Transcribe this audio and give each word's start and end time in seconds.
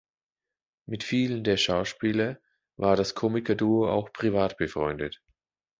Mit 0.87 1.03
vielen 1.03 1.43
der 1.43 1.57
Schauspieler 1.57 2.39
war 2.75 2.95
das 2.95 3.13
Komikerduo 3.13 3.87
auch 3.87 4.11
privat 4.11 4.57
befreundet. 4.57 5.21